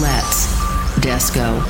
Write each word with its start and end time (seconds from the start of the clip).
Let's 0.00 0.44
Disco. 1.00 1.62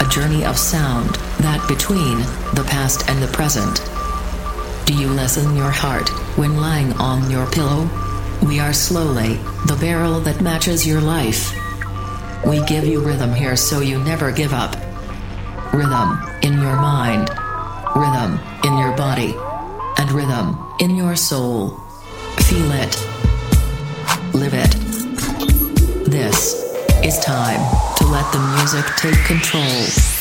A 0.00 0.08
journey 0.10 0.44
of 0.44 0.58
sound 0.58 1.14
that 1.40 1.64
between 1.66 2.18
the 2.54 2.66
past 2.68 3.08
and 3.08 3.22
the 3.22 3.28
present. 3.28 3.80
Do 4.86 4.92
you 4.92 5.08
lessen 5.08 5.56
your 5.56 5.70
heart 5.70 6.10
when 6.36 6.58
lying 6.58 6.92
on 6.94 7.30
your 7.30 7.50
pillow? 7.50 7.88
We 8.42 8.60
are 8.60 8.74
slowly 8.74 9.36
the 9.66 9.78
barrel 9.80 10.20
that 10.20 10.42
matches 10.42 10.86
your 10.86 11.00
life. 11.00 11.54
We 12.44 12.62
give 12.66 12.84
you 12.84 13.00
rhythm 13.00 13.32
here 13.32 13.56
so 13.56 13.80
you 13.80 13.98
never 14.04 14.30
give 14.30 14.52
up. 14.52 14.76
Rhythm 15.72 16.18
in 16.42 16.60
your 16.60 16.76
mind, 16.76 17.30
rhythm 17.96 18.38
in 18.62 18.76
your 18.76 18.94
body, 18.94 19.34
and 19.96 20.12
rhythm 20.12 20.58
in 20.80 20.96
your 20.96 21.16
soul. 21.16 21.80
Feel 22.40 22.72
it. 22.72 22.94
Live 24.34 24.52
it. 24.52 24.72
This 26.10 26.61
is 27.04 27.18
time 27.18 27.60
to 27.96 28.06
let 28.06 28.32
the 28.32 28.38
music 28.38 28.84
take 28.96 29.24
control. 29.24 30.11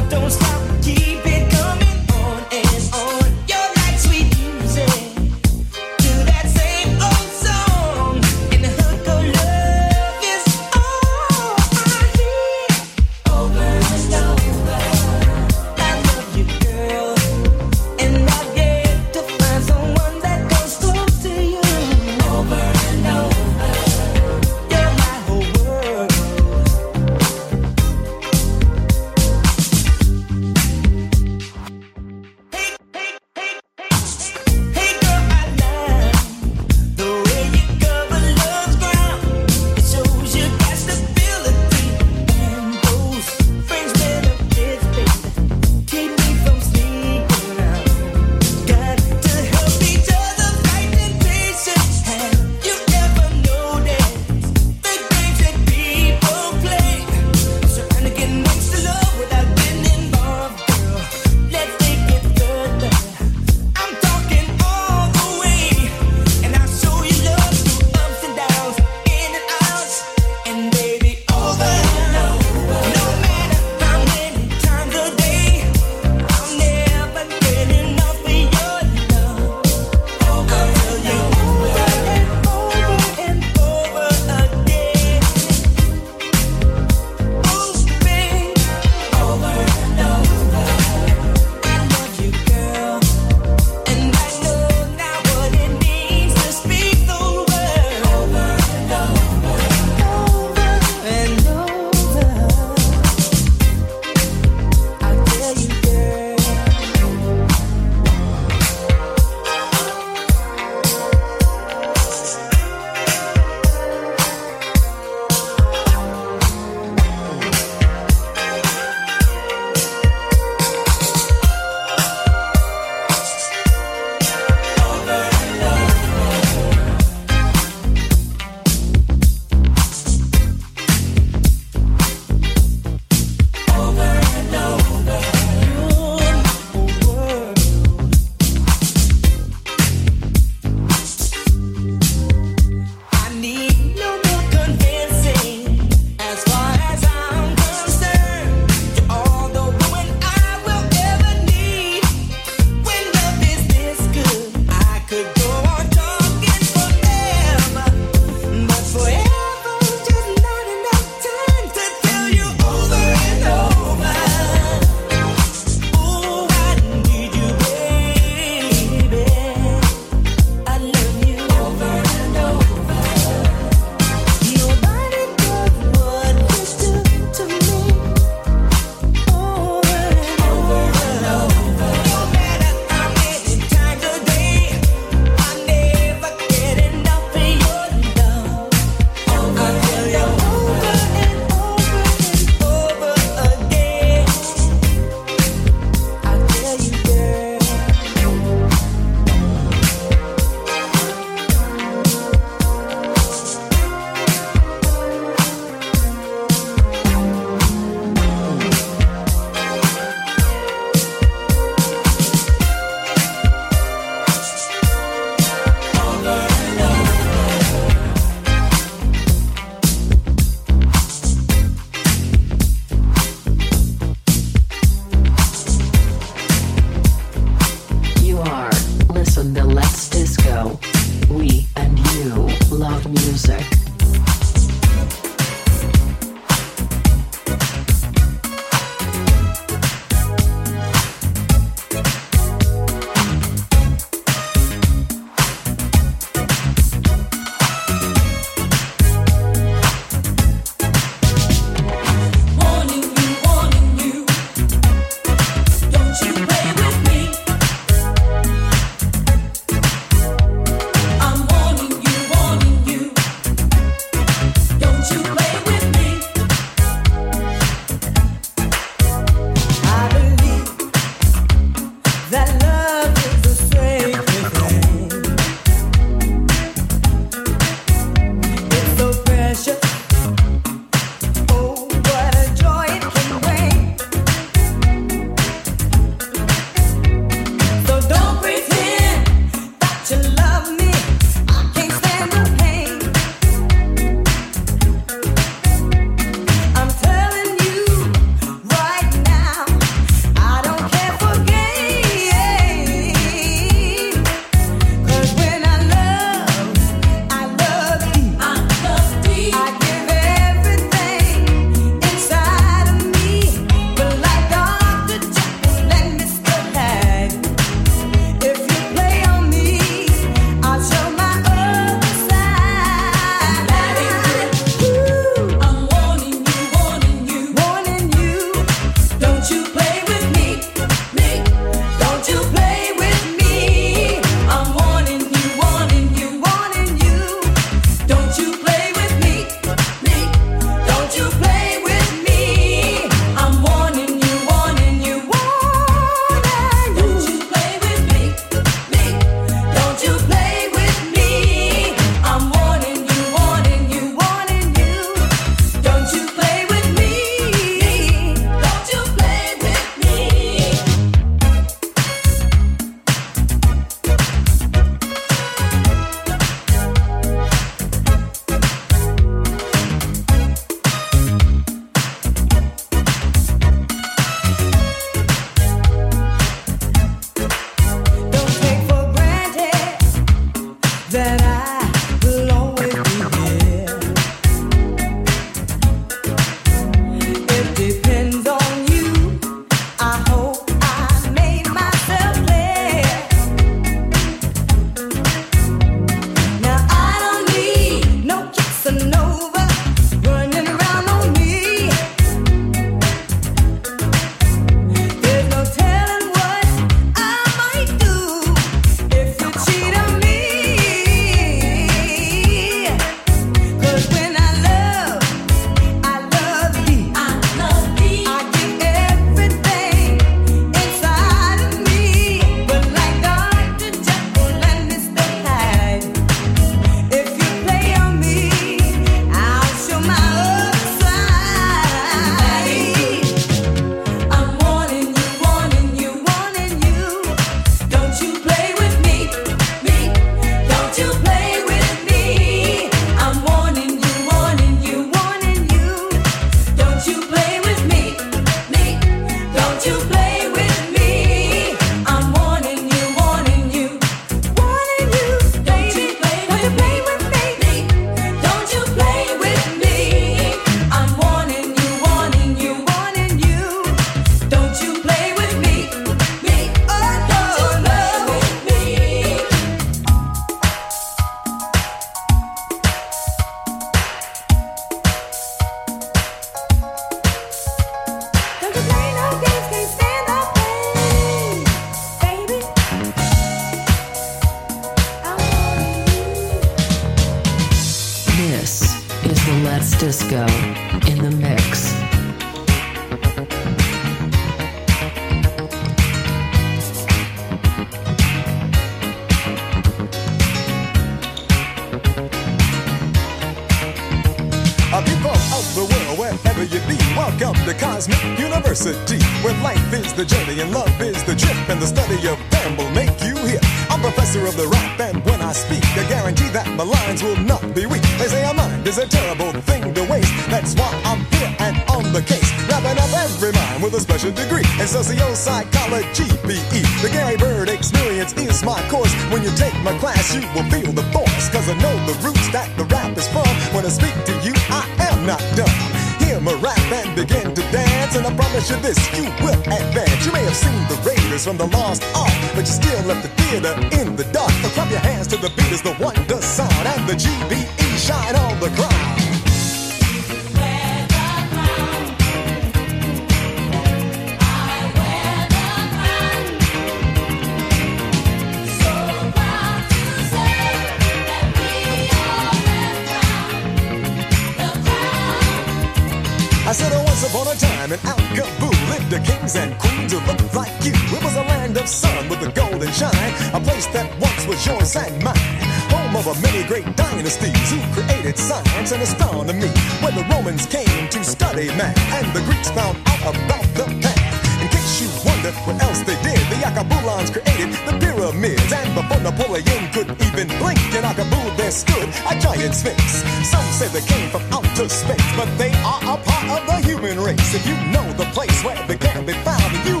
And 578.92 579.02
astronomy, 579.02 579.68
where 580.02 580.10
the 580.12 580.26
Romans 580.34 580.66
came 580.66 581.08
to 581.10 581.22
study 581.22 581.68
math 581.78 581.96
and 582.18 582.26
the 582.34 582.42
Greeks 582.42 582.70
found 582.70 582.98
out 583.06 583.20
about 583.22 583.62
the 583.78 583.84
past. 584.02 584.40
In 584.60 584.68
case 584.68 585.00
you 585.00 585.08
wonder 585.24 585.52
what 585.64 585.80
else 585.82 586.00
they 586.00 586.18
did, 586.26 586.40
the 586.50 586.58
Akabulans 586.66 587.30
created 587.30 587.70
the 587.86 587.94
pyramids. 588.02 588.72
And 588.72 588.90
before 588.94 589.20
Napoleon 589.20 589.84
could 589.94 590.10
even 590.26 590.48
blink, 590.58 590.80
in 590.90 591.04
Akabul 591.06 591.56
there 591.56 591.70
stood 591.70 592.08
a 592.26 592.34
giant 592.40 592.74
sphinx. 592.74 593.22
Some 593.46 593.64
say 593.78 593.88
they 593.88 594.04
came 594.06 594.28
from 594.30 594.42
outer 594.50 594.88
space, 594.88 595.30
but 595.36 595.48
they 595.56 595.72
are 595.86 596.02
a 596.02 596.16
part 596.18 596.46
of 596.50 596.66
the 596.66 596.78
human 596.86 597.20
race. 597.20 597.54
If 597.54 597.66
you 597.66 597.76
know 597.94 598.06
the 598.14 598.26
place 598.36 598.64
where 598.64 598.80
they 598.86 598.96
can 598.98 599.24
be 599.24 599.34
found, 599.46 599.70
you 599.86 600.00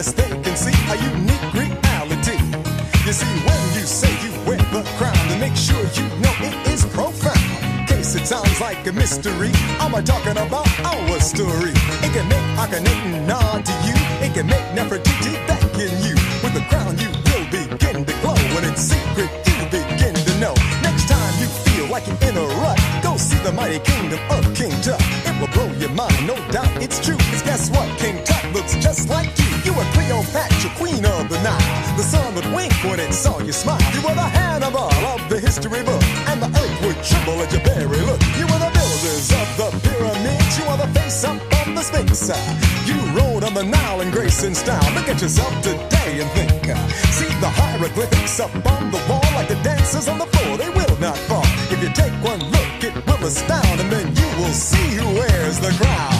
unless 0.00 0.12
they 0.14 0.30
can 0.42 0.56
see 0.56 0.72
a 0.88 0.96
unique 1.12 1.52
reality. 1.52 2.38
You 3.04 3.12
see, 3.12 3.28
when 3.44 3.60
you 3.76 3.84
say 3.84 4.08
you 4.24 4.32
wear 4.46 4.56
the 4.72 4.82
crown, 4.96 5.20
then 5.28 5.40
make 5.40 5.56
sure 5.56 5.76
you 5.76 6.04
know 6.22 6.32
it 6.40 6.56
is 6.72 6.86
profound. 6.86 7.36
Case 7.86 8.14
it 8.14 8.26
sounds 8.26 8.60
like 8.62 8.86
a 8.86 8.92
mystery, 8.92 9.50
I'm 9.78 9.92
talking 10.04 10.38
about 10.38 10.68
our 10.88 11.20
story. 11.20 11.72
It 12.04 12.12
can 12.16 12.26
make 12.32 12.46
Akhenaten 12.62 13.26
nod 13.26 13.66
to 13.66 13.72
you. 13.84 13.96
It 14.24 14.32
can 14.32 14.46
make 14.46 14.64
Nefertiti 14.72 15.36
thanking 15.46 15.92
you. 16.06 16.16
With 16.42 16.54
the 16.54 16.64
crown, 16.70 16.96
you 16.96 17.10
will 17.28 17.46
begin 17.52 18.04
to 18.06 18.14
glow. 18.22 18.40
When 18.54 18.64
it's 18.64 18.80
secret, 18.80 19.28
you 19.48 19.64
begin 19.68 20.14
to 20.14 20.32
know. 20.40 20.54
Next 20.80 21.08
time 21.12 21.32
you 21.40 21.46
feel 21.68 21.86
like 21.92 22.06
you're 22.06 22.30
in 22.30 22.38
a 22.38 22.46
rut, 22.62 22.80
go 23.02 23.18
see 23.18 23.36
the 23.44 23.52
mighty 23.52 23.80
kingdom 23.80 24.20
of 24.30 24.42
King 24.54 24.72
Tut. 24.80 25.00
It 25.28 25.34
will 25.38 25.52
blow 25.52 25.68
your 25.76 25.92
mind, 25.92 26.26
no 26.26 26.36
doubt 26.48 26.72
it's 26.80 27.04
true. 27.04 27.18
Cause 27.30 27.42
guess 27.42 27.70
what? 27.70 27.86
King 27.98 28.16
Tut 28.24 28.29
The 32.00 32.06
sun 32.06 32.34
would 32.34 32.50
wink 32.56 32.72
when 32.88 32.98
it 32.98 33.12
saw 33.12 33.40
you 33.40 33.52
smile. 33.52 33.76
You 33.92 34.00
were 34.00 34.14
the 34.14 34.24
Hannibal 34.24 34.88
of 35.12 35.20
the 35.28 35.38
history 35.38 35.82
book. 35.84 36.02
And 36.32 36.40
the 36.40 36.48
earth 36.48 36.80
would 36.80 36.96
tremble 37.04 37.36
at 37.44 37.52
your 37.52 37.60
very 37.60 38.00
look. 38.08 38.22
You 38.40 38.48
were 38.48 38.56
the 38.56 38.72
builders 38.72 39.28
of 39.36 39.46
the 39.60 39.68
pyramids. 39.84 40.56
You 40.56 40.64
are 40.72 40.78
the 40.80 40.88
face 40.96 41.24
up 41.24 41.36
on 41.60 41.74
the 41.74 41.82
Sphinx. 41.82 42.32
You 42.88 42.96
rode 43.12 43.44
on 43.44 43.52
the 43.52 43.64
Nile 43.64 44.00
in 44.00 44.10
grace 44.10 44.42
and 44.44 44.56
style. 44.56 44.80
Look 44.94 45.10
at 45.10 45.20
yourself 45.20 45.52
today 45.60 46.24
and 46.24 46.30
think. 46.32 46.64
See 47.12 47.28
the 47.36 47.52
hieroglyphics 47.52 48.40
up 48.40 48.54
on 48.64 48.90
the 48.90 49.00
wall 49.04 49.28
like 49.36 49.48
the 49.48 49.60
dancers 49.60 50.08
on 50.08 50.16
the 50.16 50.26
floor. 50.32 50.56
They 50.56 50.70
will 50.70 50.96
not 51.04 51.18
fall. 51.28 51.44
If 51.68 51.82
you 51.82 51.92
take 51.92 52.16
one 52.24 52.40
look, 52.48 52.80
it 52.80 52.96
will 53.04 53.26
astound. 53.28 53.78
And 53.78 53.92
then 53.92 54.08
you 54.16 54.28
will 54.40 54.56
see 54.56 54.96
who 54.96 55.04
wears 55.20 55.60
the 55.60 55.68
crown. 55.76 56.19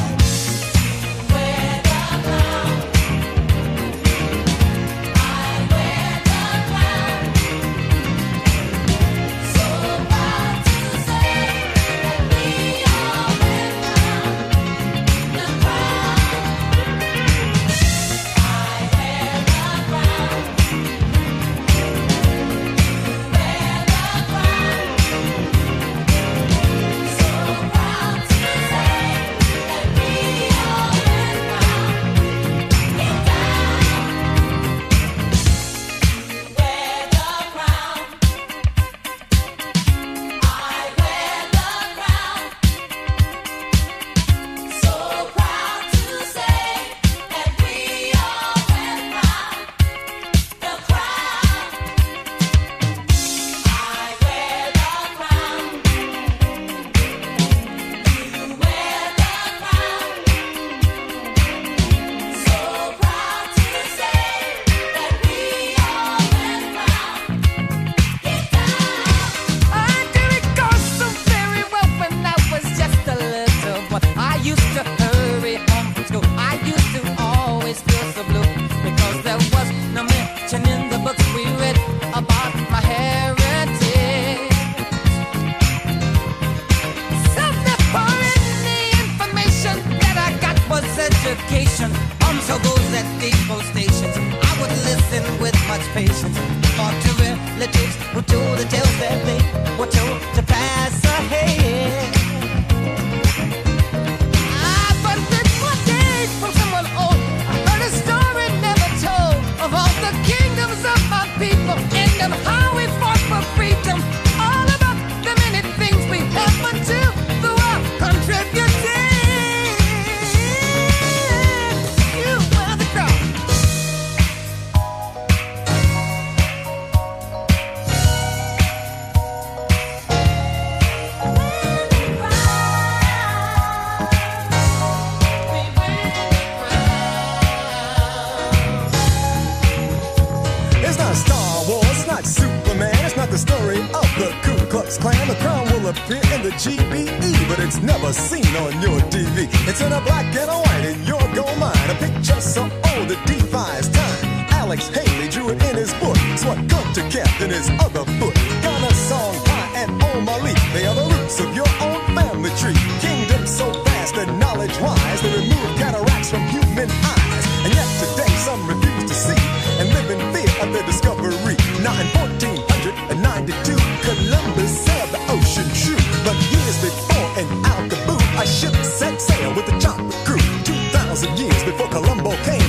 Sail 179.20 179.54
with 179.54 179.66
the 179.66 179.78
chocolate 179.78 180.14
crew 180.24 180.38
2,000 180.64 181.38
years 181.38 181.62
before 181.64 181.88
Columbo 181.88 182.30
came. 182.42 182.59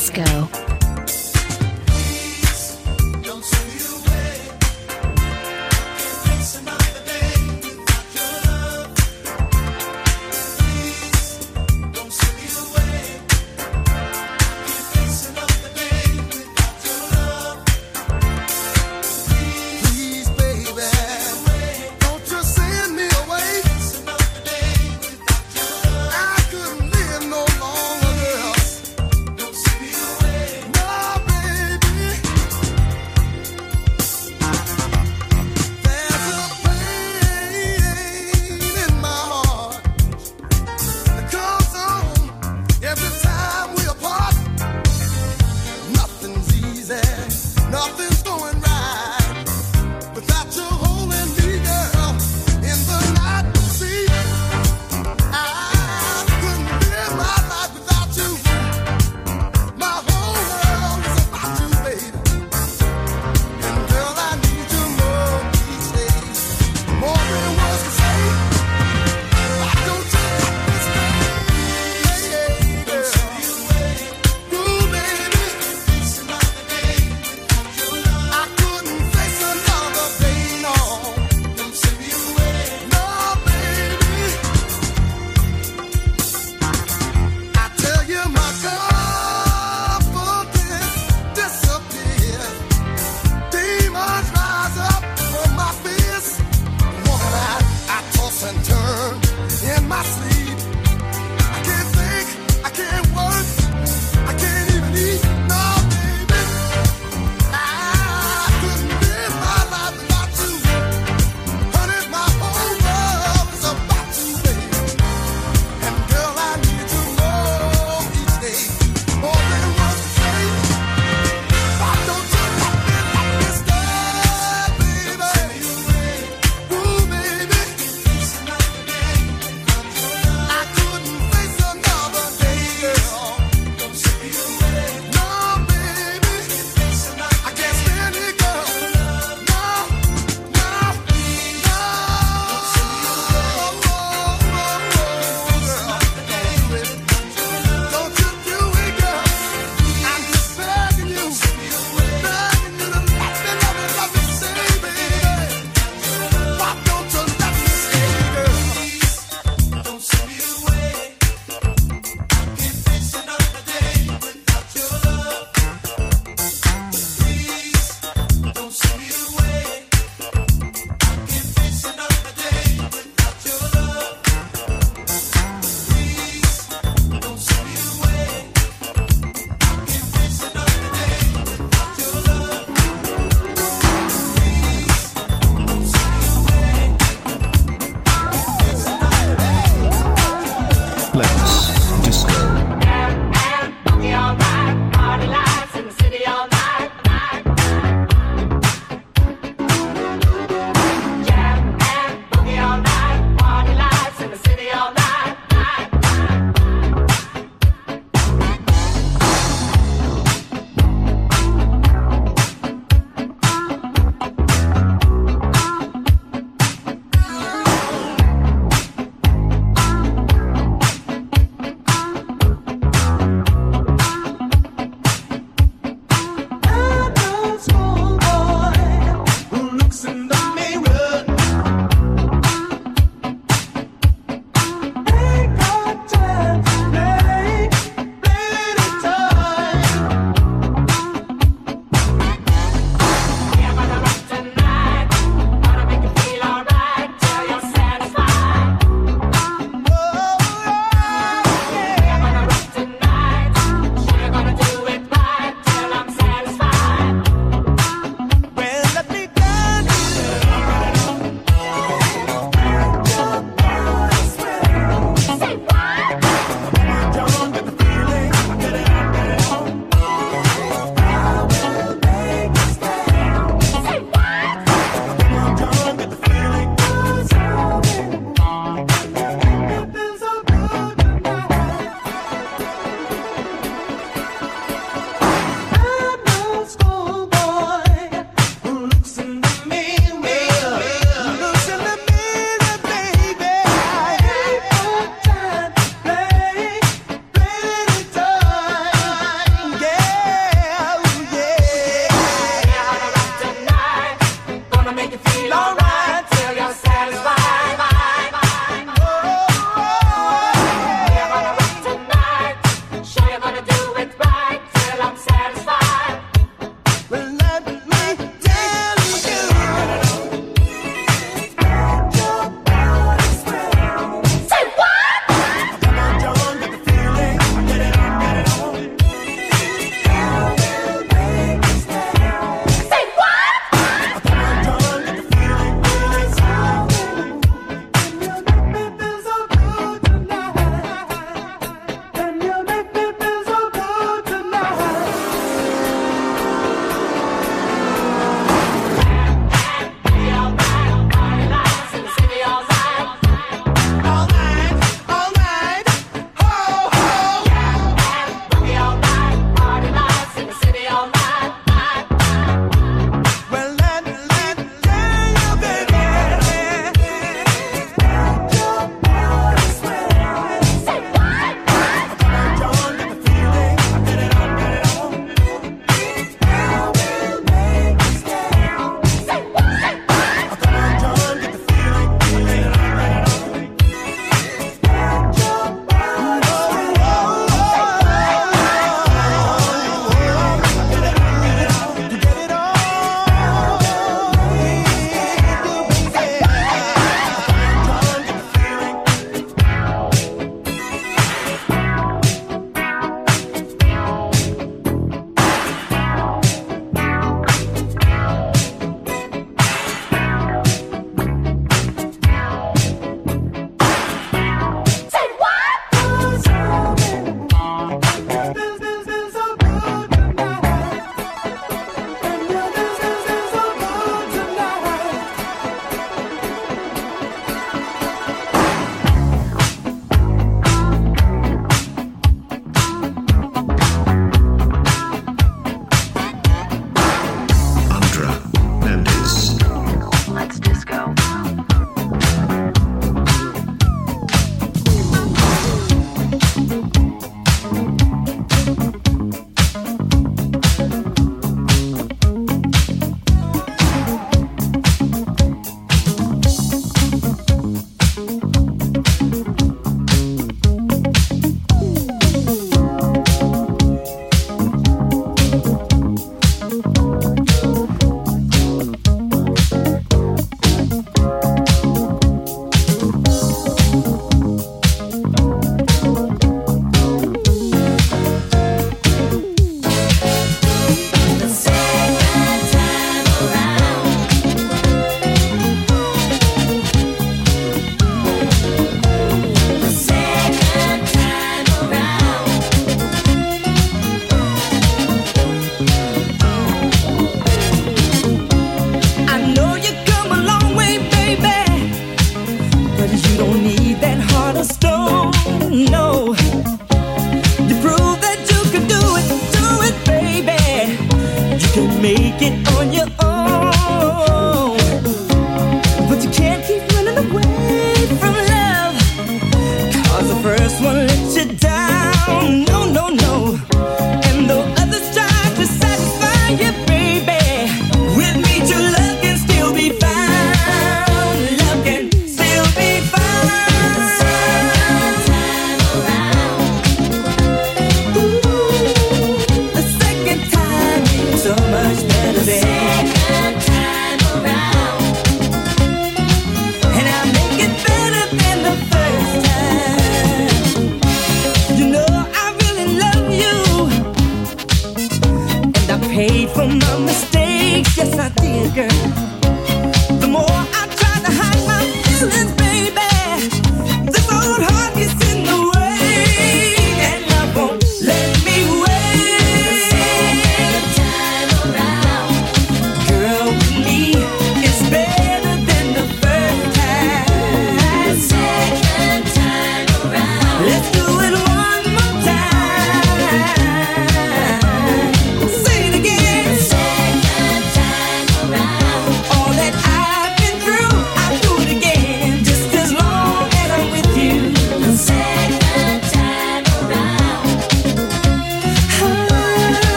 Disco. 0.00 0.39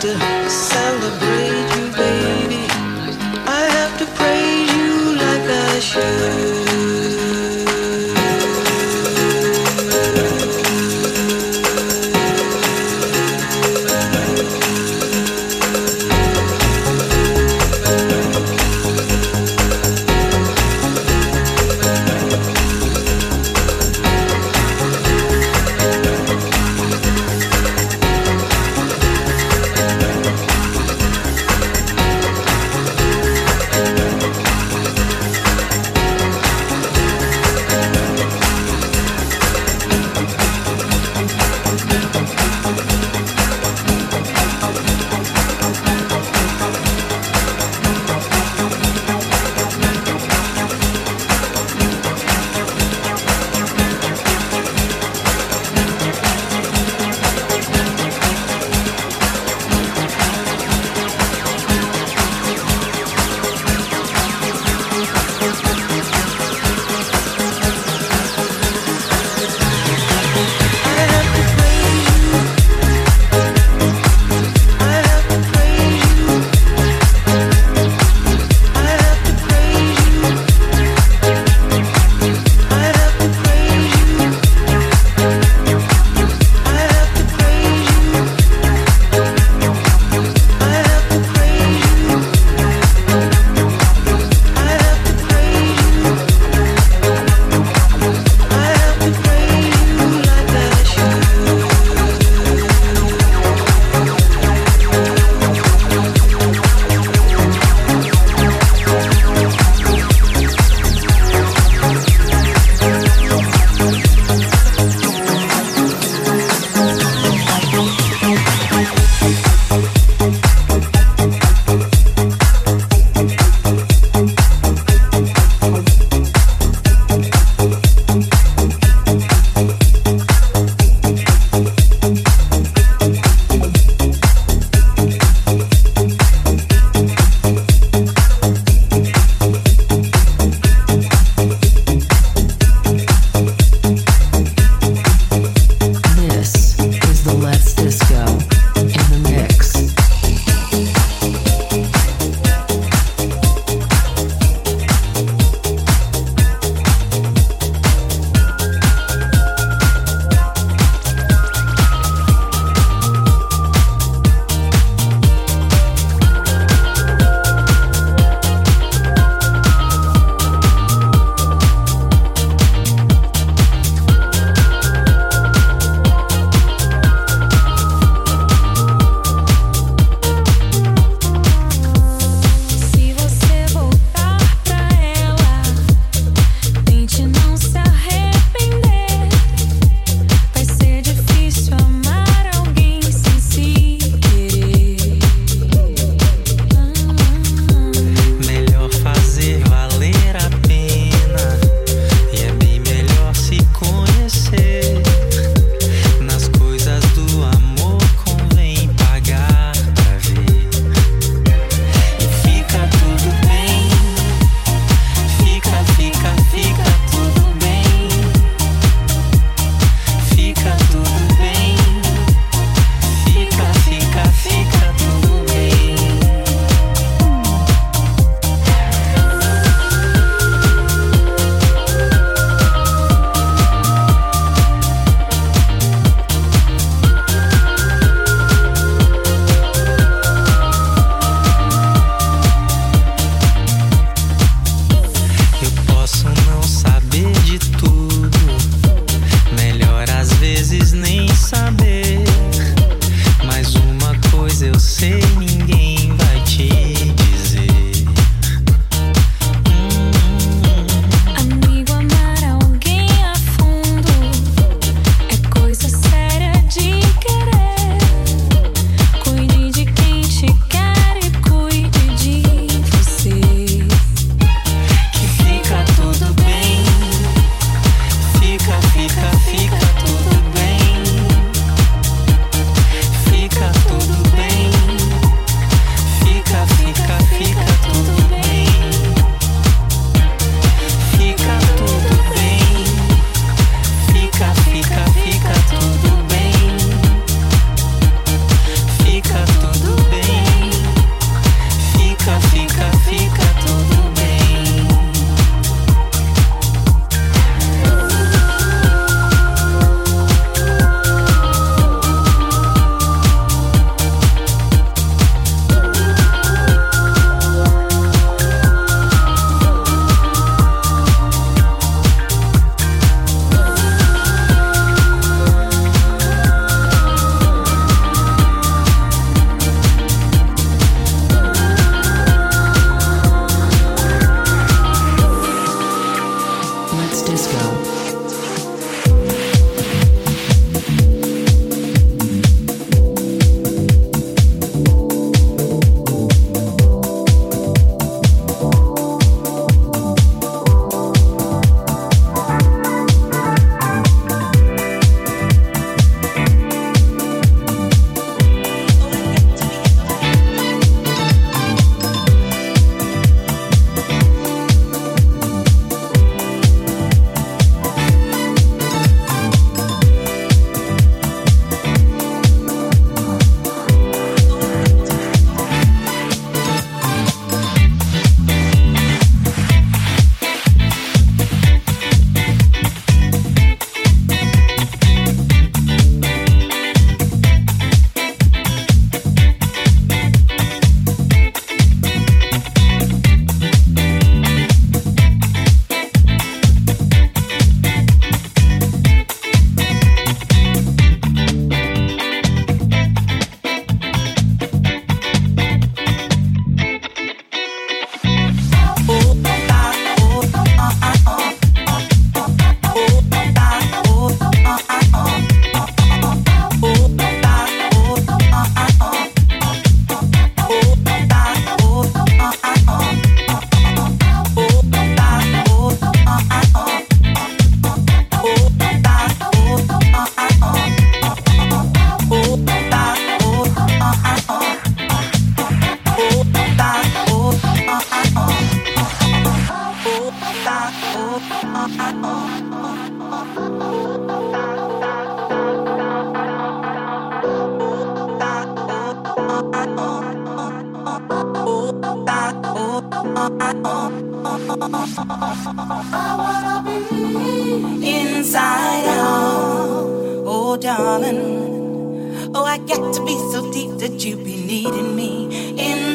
I 0.00 0.37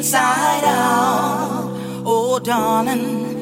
inside 0.04 0.66
out, 0.66 2.04
oh 2.06 2.38
darling. 2.38 3.33